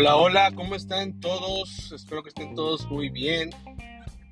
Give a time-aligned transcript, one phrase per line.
[0.00, 1.92] Hola, hola, ¿cómo están todos?
[1.92, 3.50] Espero que estén todos muy bien.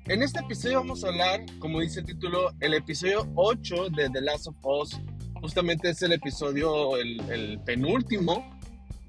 [0.07, 4.21] En este episodio vamos a hablar, como dice el título, el episodio 8 de The
[4.21, 4.99] Last of Us.
[5.39, 8.49] Justamente es el episodio, el, penúltimo.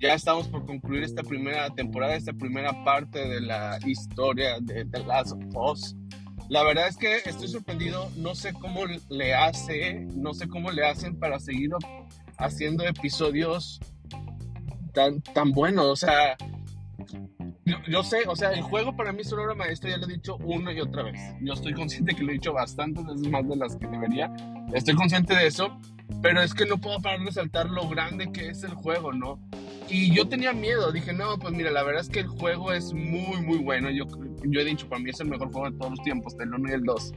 [0.01, 5.03] Ya estamos por concluir esta primera temporada, esta primera parte de la historia de The
[5.05, 5.97] Last of Us.
[6.51, 10.85] La verdad es que estoy sorprendido, no sé cómo le hace, no sé cómo le
[10.85, 11.71] hacen para seguir
[12.37, 13.81] haciendo episodios
[14.91, 15.91] tan, tan bueno.
[15.91, 16.37] O sea,
[17.89, 20.15] yo, sé, o sea, el juego para mí es una obra maestra, ya lo he
[20.15, 21.21] dicho una y otra vez.
[21.41, 24.33] Yo estoy consciente que lo he dicho bastantes veces más de las que debería.
[24.75, 25.79] Estoy consciente de eso,
[26.23, 29.39] pero es que no puedo parar de saltar lo grande que es el juego, ¿no?
[29.89, 32.93] Y yo tenía miedo, dije, no, pues mira, la verdad es que el juego es
[32.93, 33.91] muy, muy bueno.
[33.91, 34.07] Yo,
[34.45, 36.69] yo he dicho, para mí es el mejor juego de todos los tiempos, del 1
[36.69, 37.13] y el 2.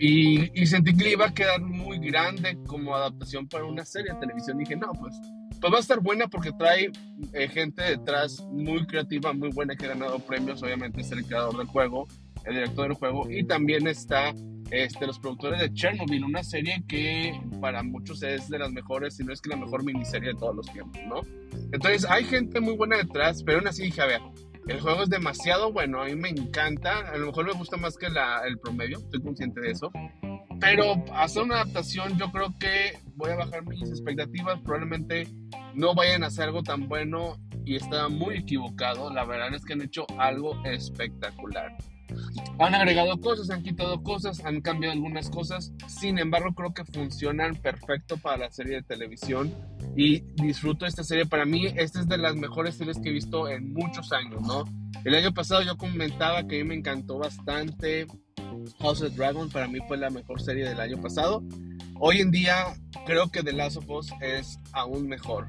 [0.00, 4.20] Y, y sentí que iba a quedar muy grande como adaptación para una serie de
[4.20, 4.58] televisión.
[4.58, 5.18] Dije, no, pues
[5.60, 6.90] pues va a estar buena porque trae
[7.32, 10.62] eh, gente detrás muy creativa, muy buena que ha ganado premios.
[10.62, 12.06] Obviamente es el creador del juego,
[12.44, 14.32] el director del juego y también está
[14.70, 19.24] este, los productores de Chernobyl, una serie que para muchos es de las mejores, si
[19.24, 21.22] no es que la mejor miniserie de todos los tiempos, ¿no?
[21.72, 24.20] Entonces hay gente muy buena detrás, pero aún así dije, a ver,
[24.66, 27.96] el juego es demasiado bueno, a mí me encanta, a lo mejor me gusta más
[27.96, 29.90] que la, el promedio, estoy consciente de eso,
[30.60, 35.28] pero hacer una adaptación yo creo que voy a bajar mis expectativas, probablemente
[35.74, 39.12] no vayan a hacer algo tan bueno y está muy equivocado.
[39.12, 41.76] La verdad es que han hecho algo espectacular.
[42.58, 45.72] Han agregado cosas, han quitado cosas, han cambiado algunas cosas.
[45.88, 49.52] Sin embargo, creo que funcionan perfecto para la serie de televisión
[49.96, 51.26] y disfruto esta serie.
[51.26, 54.64] Para mí, esta es de las mejores series que he visto en muchos años, ¿no?
[55.04, 58.06] El año pasado yo comentaba que a mí me encantó bastante
[58.80, 59.50] House of Dragon.
[59.50, 61.42] Para mí fue la mejor serie del año pasado.
[62.00, 65.48] Hoy en día creo que The Last of Us es aún mejor.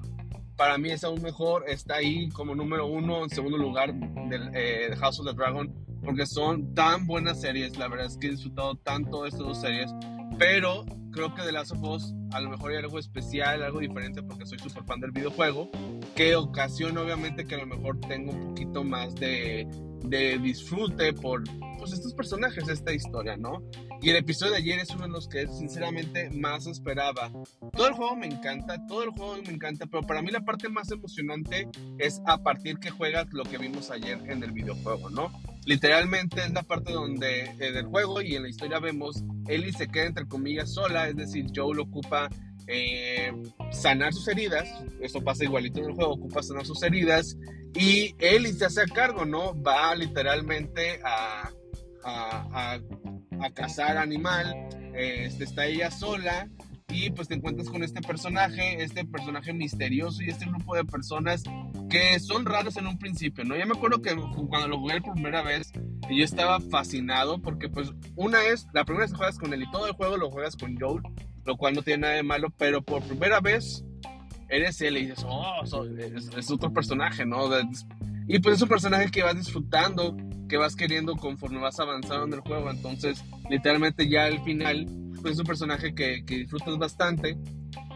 [0.58, 4.96] Para mí es aún mejor, está ahí como número uno, en segundo lugar del eh,
[4.98, 5.72] House of the Dragon,
[6.04, 7.78] porque son tan buenas series.
[7.78, 9.92] La verdad es que he disfrutado tanto de estas dos series,
[10.40, 14.24] pero creo que The Last of Us a lo mejor hay algo especial, algo diferente,
[14.24, 15.70] porque soy súper fan del videojuego,
[16.16, 19.68] que ocasiona obviamente que a lo mejor tengo un poquito más de,
[20.04, 21.44] de disfrute por
[21.78, 23.64] pues, estos personajes, esta historia, ¿no?
[24.02, 27.32] Y el episodio de ayer es uno de los que sinceramente más esperaba.
[27.74, 30.70] Todo el juego me encanta, todo el juego me encanta, pero para mí la parte
[30.70, 31.68] más emocionante
[31.98, 35.32] es a partir que juegas lo que vimos ayer en el videojuego, ¿no?
[35.66, 39.88] Literalmente es la parte donde eh, del juego y en la historia vemos Ellie se
[39.88, 42.30] queda entre comillas sola, es decir, Joe lo ocupa
[42.72, 43.32] eh,
[43.72, 44.70] sanar sus heridas,
[45.02, 47.36] eso pasa igualito en el juego, ocupa sanar sus heridas
[47.74, 49.60] y Ellie se hace a cargo, ¿no?
[49.62, 51.50] Va literalmente a,
[52.04, 52.80] a,
[53.42, 54.54] a cazar animal,
[54.94, 56.48] este, está ella sola
[56.92, 61.44] y pues te encuentras con este personaje, este personaje misterioso y este grupo de personas
[61.90, 63.56] que son raros en un principio, ¿no?
[63.56, 65.72] Ya me acuerdo que cuando lo jugué por primera vez,
[66.10, 69.72] yo estaba fascinado porque pues una es, la primera vez que juegas con él y
[69.72, 71.04] todo el juego lo juegas con Joel,
[71.50, 73.84] lo cual no tiene nada de malo, pero por primera vez
[74.50, 77.50] eres él y dices, oh, es, otro personaje, ¿no?
[78.28, 80.16] Y pues es un personaje que vas disfrutando,
[80.48, 82.70] que vas queriendo conforme vas avanzando en el juego.
[82.70, 84.86] Entonces, literalmente ya al final,
[85.22, 87.36] pues es un personaje que, que disfrutas bastante.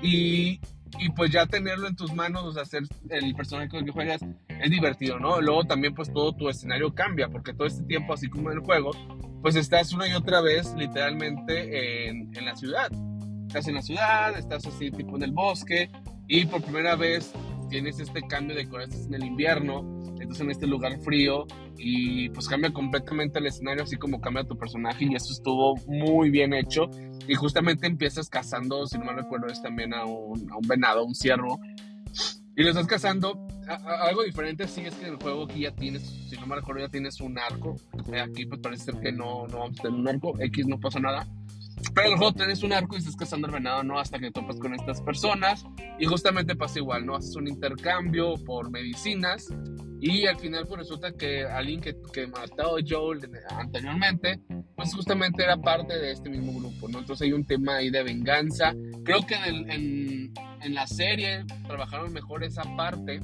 [0.02, 0.59] Y,
[1.00, 3.92] y, pues ya tenerlo en tus manos, o sea, ser el personaje con el que
[3.92, 5.40] juegas, es divertido, ¿no?
[5.42, 8.63] Luego también pues todo tu escenario cambia, porque todo este tiempo, así como en el
[8.63, 8.92] juego,
[9.44, 12.92] pues estás una y otra vez literalmente en, en la ciudad.
[13.53, 15.88] Estás en la ciudad, estás así tipo en el bosque,
[16.28, 17.31] y por primera vez
[17.69, 19.86] tienes este cambio de color, estás en el invierno,
[20.19, 21.46] estás en este lugar frío
[21.78, 26.31] y pues cambia completamente el escenario, así como cambia tu personaje y eso estuvo muy
[26.31, 26.90] bien hecho.
[27.28, 31.02] Y justamente empiezas cazando, si no me recuerdo, es también a un, a un venado,
[31.02, 31.59] a un ciervo.
[32.58, 33.47] Y lo estás cazando.
[33.68, 36.81] algo diferente sí es que en el juego aquí ya tienes, si no me recuerdo,
[36.81, 37.75] ya tienes un arco.
[38.12, 40.34] Eh, aquí pues parece ser que no, no vamos a tener un arco.
[40.40, 41.28] X no pasa nada.
[41.94, 44.00] Pero tienes un arco y estás cazando el venado, ¿no?
[44.00, 45.66] Hasta que topas con estas personas.
[46.00, 47.16] Y justamente pasa igual, ¿no?
[47.16, 49.48] Haces un intercambio por medicinas.
[50.02, 54.40] Y al final, pues resulta que alguien que, que mató a Joel anteriormente,
[54.75, 57.00] pues justamente era parte de este mismo grupo, ¿no?
[57.00, 58.74] Entonces hay un tema ahí de venganza.
[59.06, 63.22] Creo que en, en, en la serie trabajaron mejor esa parte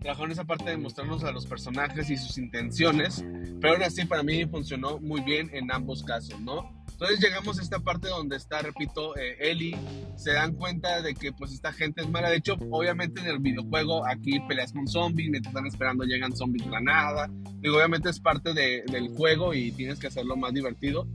[0.00, 3.22] trabajaron esa parte de mostrarnos a los personajes y sus intenciones,
[3.60, 6.79] pero aún así para mí funcionó muy bien en ambos casos, ¿no?
[7.00, 9.74] Entonces llegamos a esta parte donde está, repito, eh, Ellie,
[10.16, 12.28] se dan cuenta de que pues esta gente es mala.
[12.28, 16.66] De hecho, obviamente en el videojuego aquí peleas con zombies, mientras están esperando llegan zombies
[16.66, 17.30] de la nada.
[17.62, 21.08] Digo, obviamente es parte de, del juego y tienes que hacerlo más divertido.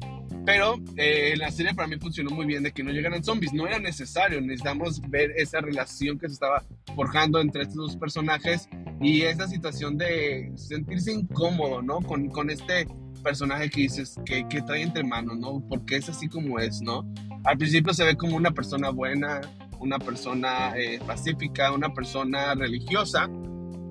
[0.43, 3.53] Pero eh, en la serie para mí funcionó muy bien de que no llegaran zombies.
[3.53, 4.41] No era necesario.
[4.41, 6.63] Necesitamos ver esa relación que se estaba
[6.95, 8.67] forjando entre estos dos personajes
[8.99, 12.01] y esa situación de sentirse incómodo, ¿no?
[12.01, 12.87] Con, con este
[13.25, 15.61] personaje que dices que, que trae entre manos, ¿no?
[15.67, 17.11] Porque es así como es, ¿no?
[17.43, 19.41] Al principio se ve como una persona buena,
[19.79, 23.27] una persona eh, pacífica, una persona religiosa.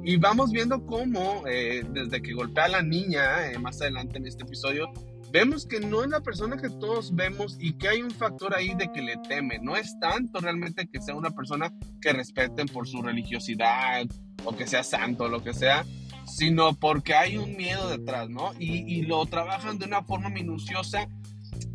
[0.05, 4.27] Y vamos viendo cómo, eh, desde que golpea a la niña, eh, más adelante en
[4.27, 4.87] este episodio,
[5.33, 8.73] vemos que no es la persona que todos vemos y que hay un factor ahí
[8.75, 9.59] de que le teme.
[9.61, 14.07] No es tanto realmente que sea una persona que respeten por su religiosidad
[14.45, 15.85] o que sea santo lo que sea,
[16.26, 18.53] sino porque hay un miedo detrás, ¿no?
[18.59, 21.09] Y, y lo trabajan de una forma minuciosa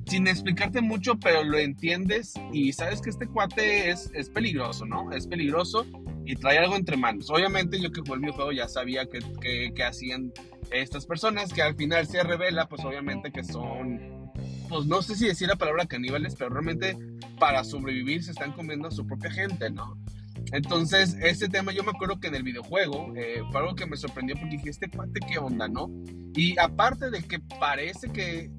[0.10, 5.12] sin explicarte mucho, pero lo entiendes y sabes que este cuate es, es peligroso, ¿no?
[5.12, 5.86] Es peligroso
[6.26, 7.30] y trae algo entre manos.
[7.30, 10.34] Obviamente yo que jugué el videojuego ya sabía que, que, que, hacían
[10.72, 14.32] estas personas, que al final se revela, pues obviamente que son,
[14.68, 16.98] pues no sé si decir la palabra caníbales, pero realmente
[17.40, 19.96] para sobrevivir se están comiendo a su propia gente, ¿no?
[20.52, 23.98] Entonces, este tema yo me acuerdo que en el videojuego eh, fue algo que me
[23.98, 25.90] sorprendió porque dije, este cuate, ¿qué onda, no?
[26.36, 28.50] Y aparte de que parece que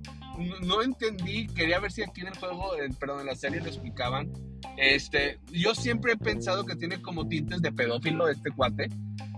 [0.62, 4.32] no, entendí, quería ver si aquí en el juego, perdón, en la serie lo explicaban.
[4.76, 8.88] Este, yo siempre he pensado que tiene como tintes de pedófilo este cuate.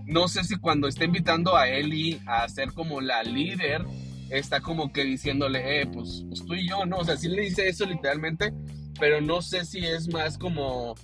[0.05, 3.85] No sé si cuando está invitando a Ellie a ser como la líder,
[4.29, 6.97] está como que diciéndole, eh, pues, pues tú y yo, ¿no?
[6.97, 8.53] O sea, sí le dice eso literalmente,
[8.99, 10.95] pero no sé si es más como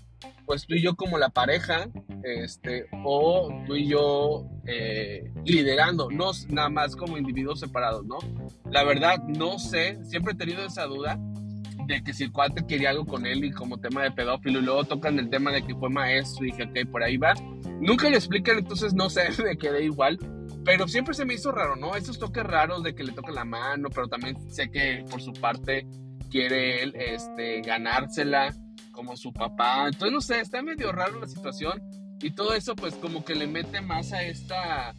[0.49, 1.87] pues tú y yo como la pareja,
[2.23, 8.17] este, o tú y yo eh, liderando, no nada más como individuos separados, ¿no?
[8.71, 11.19] La verdad, no sé, siempre he tenido esa duda
[11.85, 14.63] de que si el cuate quería algo con él y como tema de pedófilo, y
[14.63, 17.35] luego tocan el tema de que fue maestro y dije, ok, por ahí va.
[17.79, 20.17] Nunca le explican, entonces no sé, me quedé igual.
[20.65, 21.95] Pero siempre se me hizo raro, ¿no?
[21.95, 25.31] Esos toques raros de que le toca la mano, pero también sé que por su
[25.31, 25.85] parte
[26.31, 28.51] quiere él este, ganársela
[28.99, 29.87] como su papá.
[29.87, 31.81] Entonces, no sé, está medio raro la situación
[32.21, 34.93] y todo eso pues como que le mete más a esta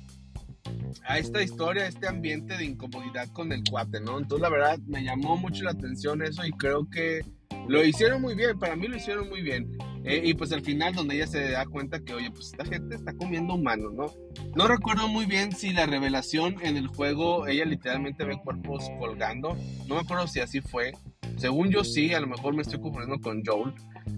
[1.04, 4.18] a esta historia, a este ambiente de incomodidad con el cuate, ¿no?
[4.18, 7.20] Entonces la verdad me llamó mucho la atención eso y creo que
[7.68, 9.76] lo hicieron muy bien, para mí lo hicieron muy bien.
[10.04, 12.94] Eh, y pues al final donde ella se da cuenta que, oye, pues esta gente
[12.94, 14.06] está comiendo humanos, ¿no?
[14.56, 19.58] No recuerdo muy bien si la revelación en el juego, ella literalmente ve cuerpos colgando,
[19.86, 20.92] no me acuerdo si así fue.
[21.36, 23.72] Según yo sí, a lo mejor me estoy confundiendo con Joel.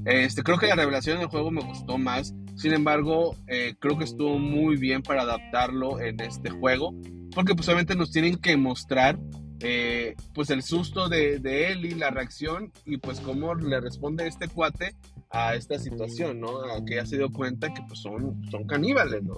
[0.05, 2.35] Este, creo que la revelación del juego me gustó más.
[2.56, 6.94] Sin embargo, eh, creo que estuvo muy bien para adaptarlo en este juego.
[7.35, 9.19] Porque pues obviamente nos tienen que mostrar
[9.61, 14.49] eh, pues el susto de, él y la reacción y pues cómo le responde este
[14.49, 14.97] cuate
[15.31, 16.62] a esta situación, ¿no?
[16.65, 19.37] A que ya se dio cuenta que pues son, son caníbales, ¿no?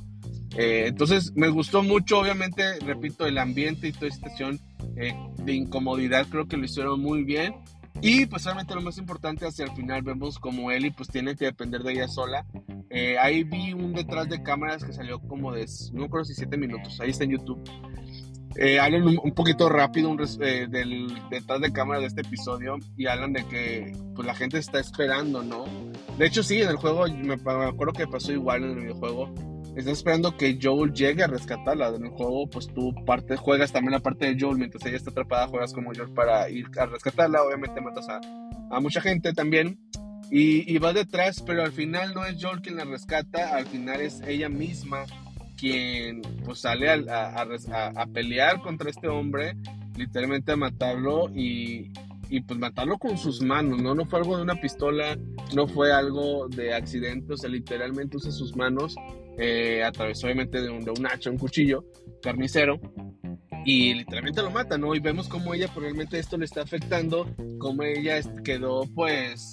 [0.56, 4.60] Eh, entonces me gustó mucho, obviamente, repito, el ambiente y toda esta situación
[5.44, 7.54] de incomodidad, creo que lo hicieron muy bien.
[8.00, 11.46] Y pues realmente lo más importante hacia el final vemos como Ellie pues tiene que
[11.46, 12.44] depender de ella sola.
[12.90, 16.56] Eh, ahí vi un detrás de cámaras que salió como de, no recuerdo si 7
[16.56, 17.62] minutos, ahí está en YouTube.
[18.56, 23.06] Eh, hablan un, poquito rápido un, eh, del detrás de cámaras de este episodio y
[23.06, 25.64] hablan de que pues la gente está esperando, ¿no?
[26.18, 29.53] De hecho sí, en el juego, me, me acuerdo que pasó igual en el videojuego
[29.80, 31.88] estás esperando que Joel llegue a rescatarla.
[31.88, 35.10] En el juego, pues tú parte, juegas también la parte de Joel, mientras ella está
[35.10, 37.42] atrapada, juegas como Joel para ir a rescatarla.
[37.42, 38.20] Obviamente matas a,
[38.70, 39.78] a mucha gente también.
[40.30, 44.00] Y, y, va detrás, pero al final no es Joel quien la rescata, al final
[44.00, 45.04] es ella misma
[45.56, 49.54] quien pues sale a, a, a pelear contra este hombre,
[49.96, 51.92] literalmente a matarlo y,
[52.30, 53.94] y pues matarlo con sus manos, ¿no?
[53.94, 55.16] No fue algo de una pistola,
[55.54, 58.96] no fue algo de accidente, o sea, literalmente usa sus manos
[59.38, 61.84] eh, a través obviamente de un, de un hacha, un cuchillo
[62.22, 62.80] carnicero,
[63.64, 64.94] y literalmente lo mata, ¿no?
[64.94, 67.26] Y vemos cómo ella probablemente esto le está afectando,
[67.58, 69.52] cómo ella quedó pues,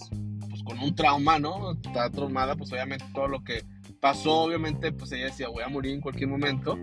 [0.49, 1.71] pues con un trauma, ¿no?
[1.73, 3.63] Está traumada, pues obviamente todo lo que
[4.01, 6.77] pasó, obviamente pues ella decía voy a morir en cualquier momento,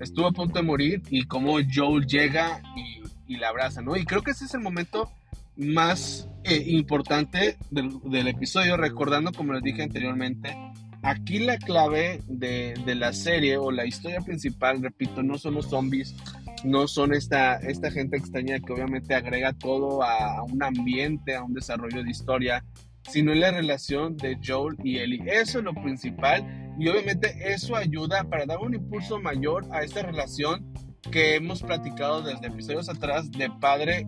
[0.00, 3.96] estuvo a punto de morir y cómo Joel llega y, y la abraza, ¿no?
[3.96, 5.10] Y creo que ese es el momento
[5.56, 10.56] más eh, importante del, del, episodio, recordando como les dije anteriormente,
[11.04, 15.68] Aquí la clave de, de, la serie o la historia principal, repito, no son los
[15.68, 16.16] zombies,
[16.64, 21.52] no son esta, esta gente extraña que obviamente agrega todo a, un ambiente, a un
[21.52, 22.64] desarrollo de historia,
[23.02, 25.22] sino en la relación de Joel y Ellie.
[25.26, 30.02] Eso es lo principal y obviamente eso ayuda para dar un impulso mayor a esta
[30.02, 30.72] relación
[31.12, 34.06] que hemos platicado desde episodios atrás de padre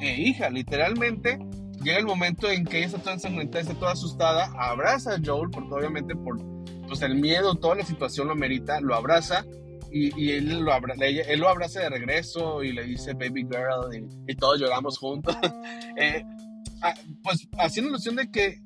[0.00, 0.50] e hija.
[0.50, 1.36] Literalmente
[1.82, 5.50] llega el momento en que ella está toda ensangrentada, está toda asustada, abraza a Joel,
[5.50, 6.38] porque obviamente por
[6.86, 9.44] pues, el miedo, toda la situación lo amerita, lo abraza
[9.90, 14.60] y, él, lo él lo abraza de regreso y le dice baby girl y, todos
[14.60, 15.36] lloramos juntos.
[16.00, 16.24] Eh,
[16.80, 16.94] ah,
[17.24, 18.60] pues haciendo ilusión de que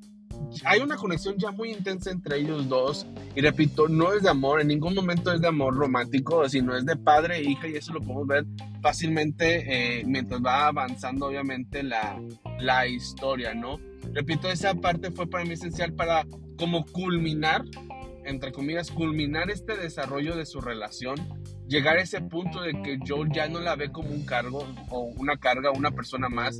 [0.65, 3.07] hay una conexión ya muy intensa entre ellos dos.
[3.35, 6.85] Y repito, no es de amor, en ningún momento es de amor romántico, sino es
[6.85, 8.45] de padre e hija y eso lo podemos ver
[8.81, 12.21] fácilmente eh, mientras va avanzando obviamente la,
[12.59, 13.79] la historia, ¿no?
[14.13, 16.25] Repito, esa parte fue para mí esencial para
[16.57, 17.63] como culminar,
[18.25, 21.15] entre comillas, culminar este desarrollo de su relación,
[21.67, 25.01] llegar a ese punto de que Joel ya no la ve como un cargo o
[25.17, 26.59] una carga, una persona más,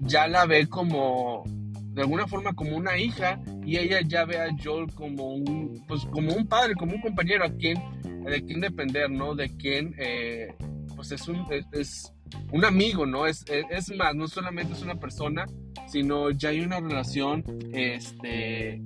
[0.00, 1.44] ya la ve como
[1.92, 6.04] de alguna forma como una hija y ella ya ve a Joel como un, pues,
[6.06, 7.78] como un padre, como un compañero a quien,
[8.24, 9.34] de quien depender, ¿no?
[9.34, 10.54] De quien, eh,
[10.94, 12.12] pues es un, es,
[12.52, 13.26] un amigo, ¿no?
[13.26, 15.46] Es, es, más, no solamente es una persona,
[15.88, 18.82] sino ya hay una relación, este,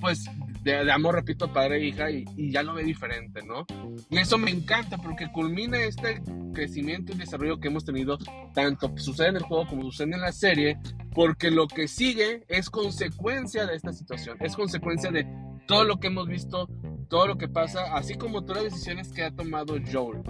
[0.00, 0.24] pues
[0.64, 3.66] de, amor, repito, padre e hija, y, y, ya lo ve diferente, ¿no?
[4.08, 6.22] Y eso me encanta porque culmina este
[6.54, 8.16] crecimiento y desarrollo que hemos tenido,
[8.54, 10.78] tanto sucede en el juego como sucede en la serie,
[11.14, 15.26] porque lo que sigue es consecuencia de esta situación, es consecuencia de
[15.66, 16.66] todo lo que hemos visto,
[17.10, 20.22] todo lo que pasa, así como todas las decisiones que ha tomado Joel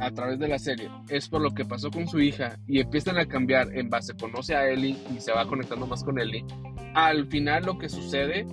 [0.00, 3.18] a través de la serie, es por lo que pasó con su hija y empiezan
[3.18, 6.44] a cambiar en base, conoce a Ellie y se va conectando más con Ellie.
[6.94, 8.46] Al final lo que sucede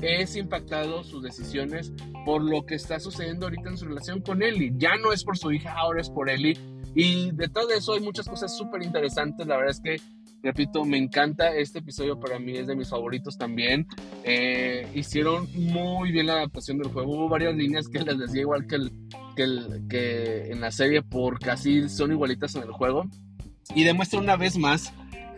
[0.00, 1.92] es impactado sus decisiones
[2.24, 4.72] por lo que está sucediendo ahorita en su relación con Ellie.
[4.76, 6.58] Ya no es por su hija, ahora es por Ellie.
[6.94, 9.46] Y detrás de eso hay muchas cosas súper interesantes.
[9.46, 10.00] La verdad es que,
[10.42, 12.18] repito, me encanta este episodio.
[12.18, 13.86] Para mí es de mis favoritos también.
[14.24, 17.12] Eh, hicieron muy bien la adaptación del juego.
[17.12, 18.92] Hubo varias líneas que les decía igual que, el,
[19.36, 23.04] que, el, que en la serie, porque así son igualitas en el juego.
[23.74, 24.92] Y demuestra una vez más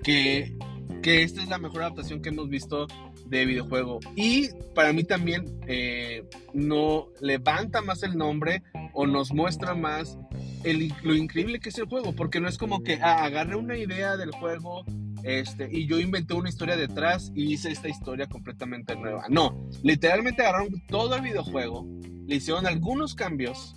[0.04, 0.56] que,
[1.02, 2.86] que esta es la mejor adaptación que hemos visto
[3.26, 4.00] de videojuego.
[4.16, 6.24] Y para mí también eh,
[6.54, 8.62] no levanta más el nombre
[8.92, 10.18] o nos muestra más
[10.64, 13.76] el, lo increíble que es el juego, porque no es como que ah, agarré una
[13.76, 14.84] idea del juego
[15.22, 19.24] este, y yo inventé una historia detrás y hice esta historia completamente nueva.
[19.28, 21.86] No, literalmente agarraron todo el videojuego,
[22.26, 23.74] le hicieron algunos cambios,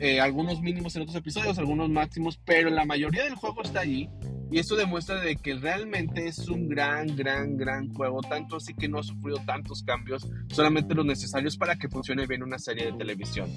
[0.00, 4.08] eh, algunos mínimos en otros episodios, algunos máximos, pero la mayoría del juego está allí
[4.50, 8.88] y eso demuestra de que realmente es un gran, gran, gran juego, tanto así que
[8.88, 12.92] no ha sufrido tantos cambios, solamente los necesarios para que funcione bien una serie de
[12.94, 13.48] televisión.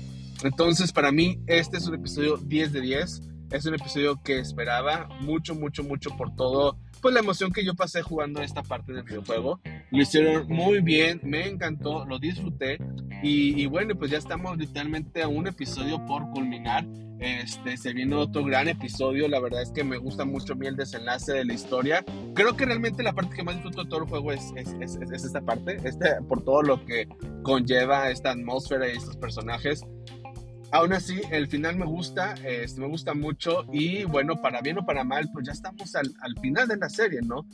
[0.44, 3.22] Entonces, para mí, este es un episodio 10 de 10.
[3.52, 7.76] Es un episodio que esperaba mucho, mucho, mucho por todo pues la emoción que yo
[7.76, 9.60] pasé jugando esta parte del videojuego.
[9.92, 12.80] Lo hicieron muy bien, me encantó, lo disfruté
[13.22, 16.86] y, bueno, pues ya estamos literalmente a un episodio por culminar.
[17.20, 21.34] Este, se viene otro gran episodio, la verdad es que me gusta mucho el desenlace
[21.34, 22.06] de la historia.
[22.36, 24.96] Creo que realmente la parte que más disfruto de todo el juego es, es, es,
[24.96, 27.08] es esta parte, este, por todo lo que
[27.44, 29.84] conlleva esta atmósfera y estos personajes.
[30.74, 34.86] Aún así, el final me gusta, este, me gusta mucho y bueno, para bien o
[34.88, 37.46] para mal, pues ya estamos al, al final de la serie, ¿no?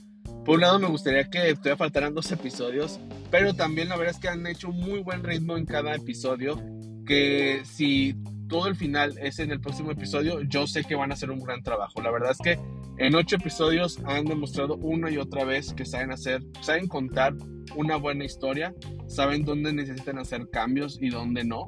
[0.45, 2.97] Por un lado me gustaría que todavía faltaran dos episodios,
[3.29, 6.63] pero también la verdad es que han hecho un muy buen ritmo en cada episodio,
[7.05, 8.15] que si
[8.47, 11.41] todo el final es en el próximo episodio, yo sé que van a hacer un
[11.41, 12.01] gran trabajo.
[12.01, 12.57] La verdad es que
[12.99, 17.33] en ocho episodios han demostrado una y otra vez que saben hacer, saben contar
[17.75, 18.73] una buena historia,
[19.07, 21.67] saben dónde necesitan hacer cambios y dónde no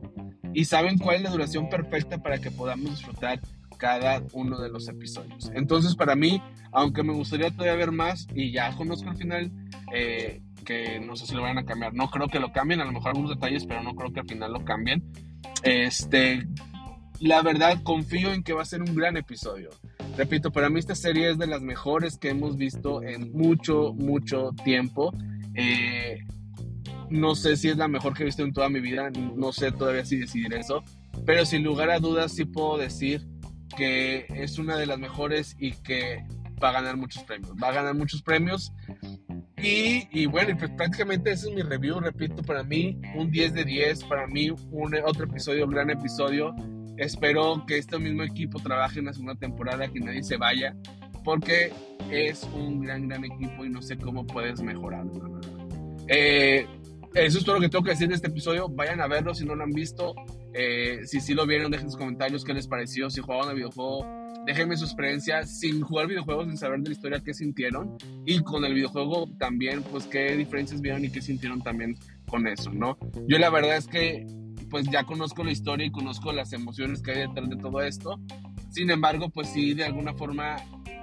[0.53, 3.39] y saben cuál es la duración perfecta para que podamos disfrutar
[3.77, 5.51] cada uno de los episodios.
[5.55, 6.41] Entonces, para mí,
[6.71, 9.51] aunque me gustaría todavía ver más y ya conozco el final,
[9.93, 11.93] eh, que no sé si lo van a cambiar.
[11.93, 14.27] No creo que lo cambien, a lo mejor algunos detalles, pero no creo que al
[14.27, 15.03] final lo cambien.
[15.63, 16.47] Este,
[17.19, 19.69] la verdad, confío en que va a ser un gran episodio.
[20.17, 24.51] Repito, para mí esta serie es de las mejores que hemos visto en mucho, mucho
[24.63, 25.13] tiempo.
[25.55, 26.19] Eh,
[27.11, 29.71] no sé si es la mejor que he visto en toda mi vida, no sé
[29.71, 30.83] todavía si decidir eso,
[31.25, 33.27] pero sin lugar a dudas sí puedo decir
[33.77, 36.25] que es una de las mejores y que
[36.61, 37.53] va a ganar muchos premios.
[37.61, 38.73] Va a ganar muchos premios.
[39.63, 44.05] Y, bueno, pues prácticamente ese es mi review, repito, para mí un 10 de 10,
[44.05, 46.55] para mí un otro episodio, un gran episodio.
[46.97, 50.75] Espero que este mismo equipo trabaje en la segunda temporada, que nadie se vaya,
[51.23, 51.71] porque
[52.09, 55.39] es un gran, gran equipo y no sé cómo puedes mejorarlo.
[56.07, 56.65] Eh,
[57.13, 58.69] eso es todo lo que tengo que decir en este episodio.
[58.69, 60.13] Vayan a verlo si no lo han visto.
[60.53, 63.09] Eh, si sí lo vieron, dejen sus comentarios qué les pareció.
[63.09, 64.05] Si jugaban el videojuego,
[64.45, 67.97] déjenme su experiencia sin jugar videojuegos, sin saber de la historia, qué sintieron.
[68.25, 72.71] Y con el videojuego también, pues qué diferencias vieron y qué sintieron también con eso,
[72.71, 72.97] ¿no?
[73.27, 74.25] Yo la verdad es que
[74.69, 78.19] pues ya conozco la historia y conozco las emociones que hay detrás de todo esto.
[78.69, 80.55] Sin embargo, pues sí, de alguna forma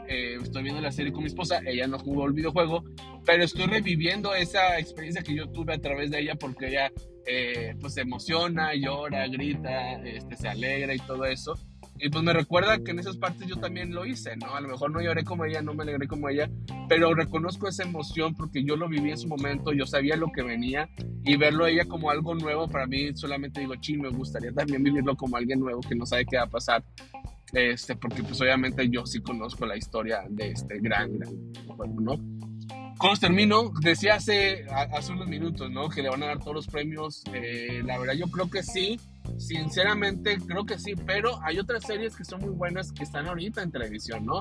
[0.08, 2.84] eh, estoy viendo la serie con mi esposa, ella no jugó el videojuego,
[3.24, 6.90] pero estoy reviviendo esa experiencia que yo tuve a través de ella porque ella
[7.26, 11.54] eh, pues se emociona, llora, grita, este, se alegra y todo eso.
[12.00, 14.54] Y pues me recuerda que en esas partes yo también lo hice, ¿no?
[14.54, 16.48] A lo mejor no lloré como ella, no me alegré como ella,
[16.88, 20.42] pero reconozco esa emoción porque yo lo viví en su momento, yo sabía lo que
[20.42, 20.88] venía
[21.24, 24.82] y verlo a ella como algo nuevo para mí solamente digo, ching, me gustaría también
[24.82, 26.84] vivirlo como alguien nuevo que no sabe qué va a pasar.
[27.52, 31.34] Este, porque pues obviamente yo sí conozco la historia de este gran, gran
[31.66, 32.38] juego, ¿no?
[32.98, 35.88] Cuando termino, decía hace, hace unos minutos, ¿no?
[35.88, 37.22] Que le van a dar todos los premios.
[37.32, 38.98] Eh, la verdad, yo creo que sí.
[39.36, 40.94] Sinceramente, creo que sí.
[41.06, 44.40] Pero hay otras series que son muy buenas que están ahorita en televisión, ¿no?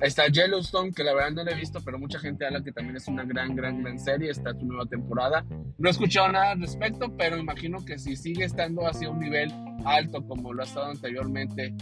[0.00, 2.96] Está Yellowstone, que la verdad no la he visto, pero mucha gente habla que también
[2.96, 4.30] es una gran, gran, gran serie.
[4.30, 5.44] Está su nueva temporada.
[5.76, 9.18] No he escuchado nada al respecto, pero imagino que si sigue estando así a un
[9.18, 9.52] nivel
[9.84, 11.74] alto como lo ha estado anteriormente,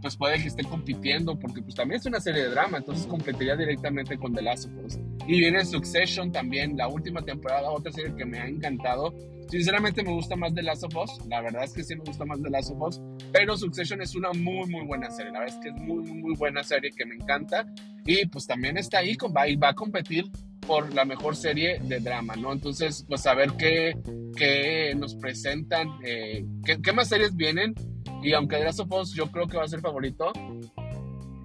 [0.00, 3.56] pues puede que esté compitiendo, porque pues también es una serie de drama, entonces competiría
[3.56, 4.98] directamente con The Last of Us.
[5.26, 9.14] Y viene Succession también, la última temporada, otra serie que me ha encantado.
[9.48, 12.24] Sinceramente me gusta más The Last of Us, la verdad es que sí me gusta
[12.24, 13.00] más The Last of Us,
[13.32, 16.22] pero Succession es una muy, muy buena serie, la verdad es que es muy, muy,
[16.22, 17.66] muy buena serie que me encanta.
[18.04, 20.30] Y pues también está ahí, va, va a competir
[20.68, 22.52] por la mejor serie de drama, ¿no?
[22.52, 23.96] Entonces, pues a ver qué,
[24.36, 27.74] qué nos presentan, eh, qué, qué, más series vienen.
[28.22, 30.32] Y aunque The Last of Us yo creo que va a ser favorito,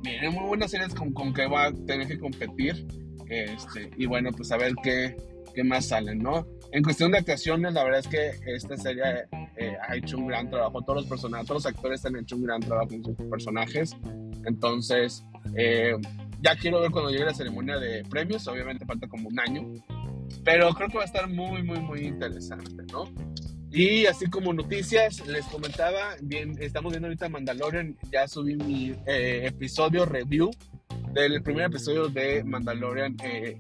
[0.02, 2.86] vienen muy buenas series con, con que va a tener que competir.
[3.30, 5.16] Este, y bueno, pues a ver qué,
[5.54, 6.46] qué más salen, ¿no?
[6.72, 9.04] En cuestión de actuaciones, la verdad es que esta serie
[9.58, 10.82] eh, ha hecho un gran trabajo.
[10.82, 13.96] Todos los personajes, todos los actores han hecho un gran trabajo con sus personajes.
[14.46, 15.24] Entonces,
[15.56, 15.96] eh,
[16.42, 18.48] ya quiero ver cuando llegue la ceremonia de premios.
[18.48, 19.72] Obviamente falta como un año.
[20.44, 23.06] Pero creo que va a estar muy, muy, muy interesante, ¿no?
[23.76, 29.48] Y así como noticias, les comentaba, bien, estamos viendo ahorita Mandalorian, ya subí mi eh,
[29.48, 30.52] episodio review
[31.12, 33.58] del primer episodio de Mandalorian, eh,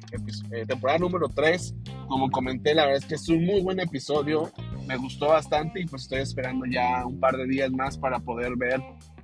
[0.51, 1.74] eh, temporada número 3.
[2.08, 4.51] Como comenté, la verdad es que es un muy buen episodio,
[4.88, 8.55] me gustó bastante y pues estoy esperando ya un par de días más para poder
[8.55, 8.79] ver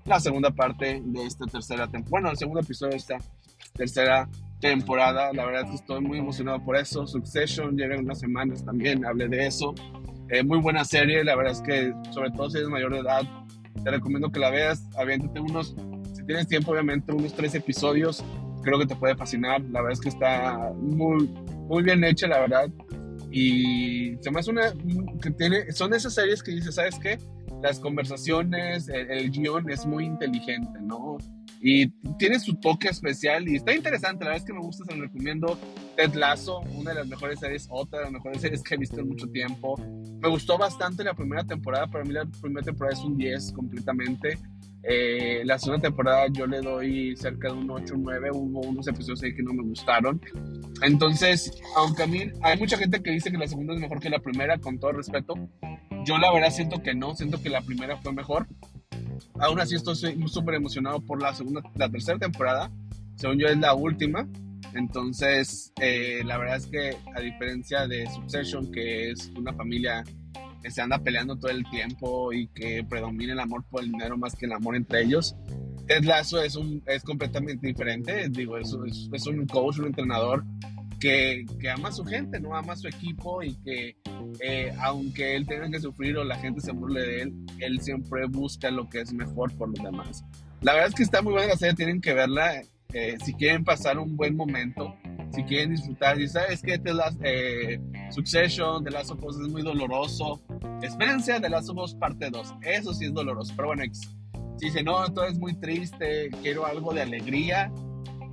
[0.06, 3.18] la segunda parte de esta tercera temporada, bueno, el segundo episodio de esta
[3.74, 4.28] tercera
[4.60, 5.32] temporada.
[5.34, 7.06] La verdad es que estoy muy emocionado por eso.
[7.06, 9.76] Succession, lleva unas semanas también, hablé de eso.
[10.30, 13.24] Eh, muy buena serie, la verdad es que sobre todo si eres mayor de edad,
[13.84, 14.88] te recomiendo que la veas.
[14.98, 15.76] Aviéntate unos,
[16.14, 18.24] si tienes tiempo obviamente, unos tres episodios,
[18.62, 19.62] creo que te puede fascinar.
[19.62, 21.28] La verdad es que está muy,
[21.68, 22.70] muy bien hecha, la verdad.
[23.32, 24.74] Y se me hace una,
[25.22, 27.18] que tiene, son esas series que dices, ¿sabes qué?
[27.64, 31.18] Las conversaciones, el, el guion es muy inteligente, ¿no?
[31.62, 34.24] Y tiene su toque especial y está interesante.
[34.24, 35.60] La verdad es que me gusta, se lo recomiendo.
[35.98, 39.00] Ted Lasso, una de las mejores series, otra de las mejores series que he visto
[39.00, 39.76] en mucho tiempo.
[40.22, 41.88] Me gustó bastante la primera temporada.
[41.88, 44.38] Para mí, la primera temporada es un 10 completamente.
[44.84, 48.30] Eh, la segunda temporada yo le doy cerca de un 8 o 9.
[48.32, 50.22] Hubo unos episodios ahí que no me gustaron.
[50.82, 54.10] Entonces, aunque a mí hay mucha gente que dice que la segunda es mejor que
[54.10, 55.34] la primera, con todo respeto,
[56.06, 58.48] yo la verdad siento que no, siento que la primera fue mejor.
[59.40, 59.96] Aún así estoy
[60.28, 62.72] súper emocionado por la segunda, la tercera temporada.
[63.16, 64.28] Según yo es la última.
[64.74, 70.04] Entonces, eh, la verdad es que a diferencia de Succession, que es una familia
[70.62, 74.18] que se anda peleando todo el tiempo y que predomina el amor por el dinero
[74.18, 75.36] más que el amor entre ellos,
[75.88, 78.30] Ted Lasso es, un, es completamente diferente.
[78.30, 80.46] Digo, es, es, es un coach, un entrenador
[81.00, 83.98] que, que, ama a su gente, no ama a su equipo y que
[84.40, 88.26] eh, aunque él tenga que sufrir o la gente se burle de él, él siempre
[88.28, 90.24] busca lo que es mejor por los demás.
[90.62, 92.62] La verdad es que está muy buena la serie, tienen que verla
[92.94, 94.96] eh, si quieren pasar un buen momento,
[95.32, 96.20] si quieren disfrutar.
[96.20, 100.42] Y sabes que The Last, eh, Succession, The Last of Us es muy doloroso.
[100.82, 103.54] Espérense a The Last of Us parte 2, eso sí es doloroso.
[103.56, 107.72] Pero bueno, si dicen, no, todo es muy triste, quiero algo de alegría,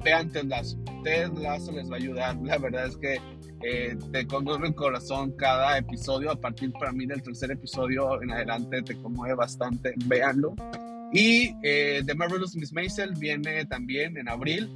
[0.02, 0.78] vean Ted Lasso.
[1.04, 2.37] Ted Lasso les va a ayudar.
[2.42, 3.20] La verdad es que
[3.68, 6.31] eh, te conmueve el corazón cada episodio.
[6.31, 9.94] A partir para mí del tercer episodio en adelante te conmueve bastante.
[10.05, 10.55] Véanlo.
[11.12, 14.70] Y eh, The Marvelous Miss Maisel viene también en abril.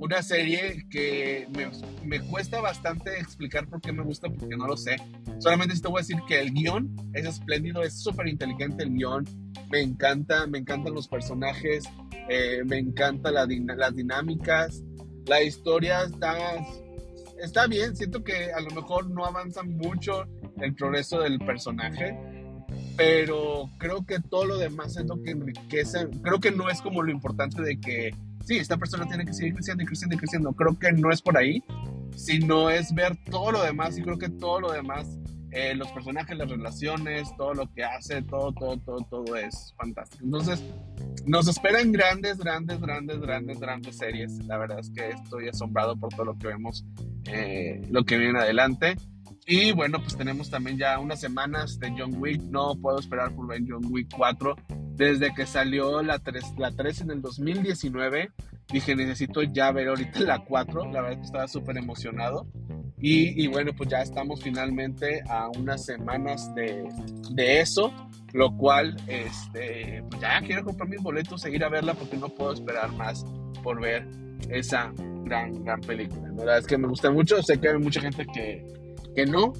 [0.00, 1.70] Una serie que me,
[2.04, 4.96] me, cuesta bastante explicar por qué me gusta, porque no lo sé.
[5.38, 9.24] Solamente te voy a decir que el guion es espléndido, es súper inteligente el guion.
[9.70, 11.84] Me encanta, me encantan los personajes,
[12.28, 14.82] eh, me encanta la, las dinámicas.
[15.26, 16.36] La historia está
[17.38, 20.26] está bien, siento que a lo mejor no avanza mucho
[20.60, 22.16] el progreso del personaje,
[22.96, 27.02] pero creo que todo lo demás es lo que enriquece, creo que no es como
[27.02, 30.52] lo importante de que, sí, esta persona tiene que seguir creciendo y creciendo y creciendo,
[30.52, 31.62] creo que no es por ahí,
[32.16, 35.18] sino es ver todo lo demás y creo que todo lo demás,
[35.50, 40.24] eh, los personajes, las relaciones, todo lo que hace, todo, todo, todo, todo es fantástico.
[40.24, 40.62] Entonces,
[41.26, 44.38] nos esperan grandes, grandes, grandes, grandes, grandes series.
[44.46, 46.84] La verdad es que estoy asombrado por todo lo que vemos,
[47.26, 48.96] eh, lo que viene adelante.
[49.46, 52.42] Y bueno, pues tenemos también ya unas semanas de John Wick.
[52.42, 54.56] No puedo esperar por ver John Wick 4.
[54.96, 58.30] Desde que salió la 3, la 3 en el 2019,
[58.72, 60.92] dije necesito ya ver ahorita la 4.
[60.92, 62.46] La verdad es que estaba súper emocionado.
[62.98, 66.88] Y, y, bueno, pues ya estamos finalmente a unas semanas de,
[67.32, 67.92] de eso.
[68.34, 72.52] Lo cual, este, pues ya quiero comprar mis boletos, seguir a verla porque no puedo
[72.52, 73.24] esperar más
[73.62, 74.06] por ver
[74.50, 74.92] esa
[75.24, 76.28] gran, gran película.
[76.30, 77.42] La verdad es que me gusta mucho.
[77.42, 78.66] Sé que hay mucha gente que,
[79.14, 79.52] que no,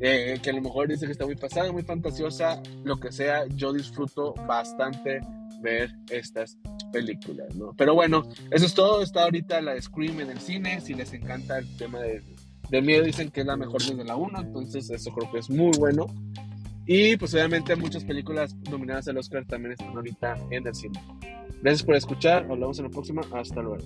[0.00, 3.46] eh, que a lo mejor dice que está muy pasada, muy fantasiosa, lo que sea,
[3.48, 5.20] yo disfruto bastante
[5.60, 6.56] ver estas
[6.90, 7.74] películas, ¿no?
[7.76, 11.58] Pero bueno, eso es todo, está ahorita la Scream en el cine, si les encanta
[11.58, 12.22] el tema de,
[12.70, 15.50] de miedo, dicen que es la mejor desde la 1, entonces eso creo que es
[15.50, 16.06] muy bueno.
[16.92, 21.00] Y pues obviamente muchas películas nominadas al Oscar también están ahorita en el cine.
[21.62, 23.84] Gracias por escuchar, hablamos en la próxima, hasta luego.